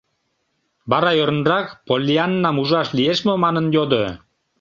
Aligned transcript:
Вара 0.91 1.11
ӧрынрак 1.21 1.67
Поллианнам 1.87 2.55
ужаш 2.61 2.87
лиеш 2.97 3.19
мо 3.27 3.33
манын 3.43 3.65
йодо. 3.75 4.03